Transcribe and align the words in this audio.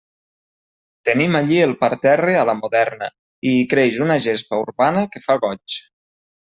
Tenim 1.09 1.37
allí 1.39 1.59
el 1.65 1.75
parterre 1.83 2.39
a 2.39 2.47
la 2.51 2.57
moderna, 2.63 3.13
i 3.51 3.55
hi 3.61 3.69
creix 3.75 4.03
una 4.09 4.21
gespa 4.29 4.63
urbana 4.67 5.09
que 5.15 5.27
fa 5.29 5.43
goig. 5.49 5.83